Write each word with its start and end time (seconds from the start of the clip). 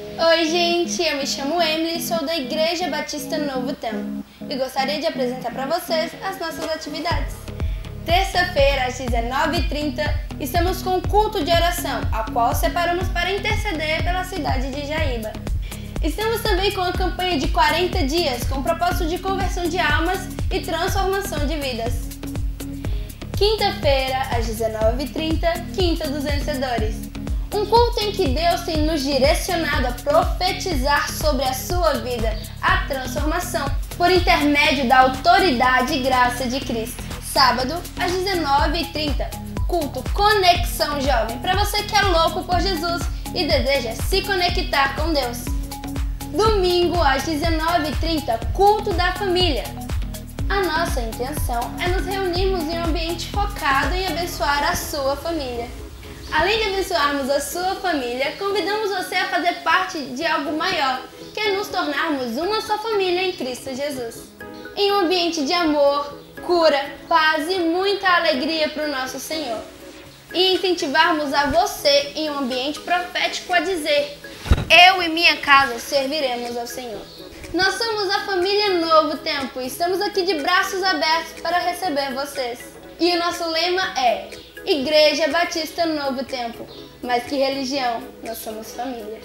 Oi, 0.00 0.44
gente, 0.48 1.02
eu 1.02 1.16
me 1.16 1.26
chamo 1.26 1.60
Emily, 1.60 2.00
sou 2.00 2.24
da 2.24 2.36
Igreja 2.36 2.88
Batista 2.88 3.36
Novo 3.36 3.72
Tempo 3.72 4.24
e 4.48 4.54
gostaria 4.54 5.00
de 5.00 5.06
apresentar 5.08 5.50
para 5.50 5.66
vocês 5.66 6.12
as 6.22 6.38
nossas 6.38 6.70
atividades. 6.70 7.34
Terça-feira, 8.06 8.86
às 8.86 8.96
19h30, 9.00 10.08
estamos 10.38 10.82
com 10.82 11.00
culto 11.00 11.42
de 11.42 11.50
oração, 11.50 12.00
a 12.12 12.30
qual 12.30 12.54
separamos 12.54 13.08
para 13.08 13.32
interceder 13.32 14.04
pela 14.04 14.22
cidade 14.22 14.70
de 14.70 14.86
Jaíba. 14.86 15.32
Estamos 16.00 16.42
também 16.42 16.70
com 16.70 16.82
a 16.82 16.92
campanha 16.92 17.36
de 17.36 17.48
40 17.48 18.04
dias, 18.04 18.44
com 18.44 18.60
o 18.60 18.62
propósito 18.62 19.08
de 19.08 19.18
conversão 19.18 19.68
de 19.68 19.80
almas 19.80 20.28
e 20.52 20.60
transformação 20.60 21.44
de 21.44 21.56
vidas. 21.56 22.08
Quinta-feira, 23.36 24.20
às 24.30 24.46
19h30, 24.46 25.74
Quinta 25.74 26.08
dos 26.08 26.22
Vencedores. 26.22 27.17
Um 27.52 27.64
culto 27.64 28.00
em 28.00 28.12
que 28.12 28.28
Deus 28.28 28.60
tem 28.62 28.78
nos 28.86 29.02
direcionado 29.02 29.88
a 29.88 29.92
profetizar 29.92 31.10
sobre 31.10 31.44
a 31.44 31.54
sua 31.54 31.94
vida, 31.94 32.38
a 32.60 32.86
transformação, 32.86 33.66
por 33.96 34.10
intermédio 34.10 34.86
da 34.86 35.00
autoridade 35.00 35.94
e 35.94 36.02
graça 36.02 36.46
de 36.46 36.60
Cristo. 36.60 37.02
Sábado, 37.22 37.74
às 37.98 38.12
19h30, 38.12 39.28
culto 39.66 40.04
Conexão 40.12 41.00
Jovem, 41.00 41.38
para 41.38 41.56
você 41.56 41.82
que 41.84 41.96
é 41.96 42.02
louco 42.02 42.44
por 42.44 42.60
Jesus 42.60 43.02
e 43.34 43.46
deseja 43.46 43.94
se 43.94 44.20
conectar 44.22 44.94
com 44.96 45.12
Deus. 45.12 45.44
Domingo, 46.34 47.02
às 47.02 47.24
19h30, 47.24 48.52
culto 48.52 48.92
da 48.92 49.12
família. 49.12 49.64
A 50.50 50.60
nossa 50.62 51.00
intenção 51.00 51.60
é 51.80 51.88
nos 51.88 52.04
reunirmos 52.04 52.64
em 52.64 52.78
um 52.78 52.84
ambiente 52.84 53.30
focado 53.30 53.94
em 53.94 54.06
abençoar 54.06 54.64
a 54.70 54.76
sua 54.76 55.16
família. 55.16 55.66
Além 56.30 56.58
de 56.58 56.68
abençoarmos 56.68 57.30
a 57.30 57.40
sua 57.40 57.74
família, 57.76 58.34
convidamos 58.38 58.90
você 58.90 59.14
a 59.14 59.28
fazer 59.28 59.54
parte 59.62 59.98
de 59.98 60.26
algo 60.26 60.52
maior, 60.52 61.00
que 61.32 61.40
é 61.40 61.52
nos 61.52 61.68
tornarmos 61.68 62.36
uma 62.36 62.60
só 62.60 62.78
família 62.78 63.22
em 63.22 63.32
Cristo 63.32 63.74
Jesus. 63.74 64.28
Em 64.76 64.92
um 64.92 65.00
ambiente 65.00 65.44
de 65.44 65.52
amor, 65.52 66.18
cura, 66.46 66.92
paz 67.08 67.50
e 67.50 67.58
muita 67.60 68.08
alegria 68.08 68.68
para 68.68 68.84
o 68.84 68.90
nosso 68.90 69.18
Senhor. 69.18 69.60
E 70.34 70.54
incentivarmos 70.54 71.32
a 71.32 71.46
você 71.46 72.12
em 72.14 72.28
um 72.30 72.40
ambiente 72.40 72.78
profético 72.80 73.52
a 73.54 73.60
dizer: 73.60 74.18
Eu 74.86 75.02
e 75.02 75.08
minha 75.08 75.38
casa 75.38 75.78
serviremos 75.78 76.56
ao 76.58 76.66
Senhor. 76.66 77.00
Nós 77.54 77.74
somos 77.76 78.10
a 78.10 78.26
família 78.26 78.74
Novo 78.74 79.16
Tempo 79.16 79.58
e 79.60 79.66
estamos 79.66 80.02
aqui 80.02 80.22
de 80.22 80.34
braços 80.34 80.82
abertos 80.82 81.40
para 81.40 81.58
receber 81.58 82.12
vocês. 82.12 82.58
E 83.00 83.12
o 83.12 83.18
nosso 83.18 83.48
lema 83.48 83.98
é 83.98 84.28
Igreja 84.68 85.28
Batista 85.28 85.86
Novo 85.86 86.22
Tempo. 86.24 86.66
Mas 87.02 87.24
que 87.24 87.36
religião? 87.36 88.02
Nós 88.22 88.36
somos 88.36 88.70
família. 88.72 89.18